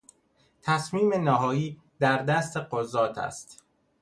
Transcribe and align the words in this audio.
تصمیم 0.61 1.13
نهایی 1.13 1.79
در 1.99 2.23
دست 2.23 2.57
قضات 2.57 3.17
است. 3.17 3.63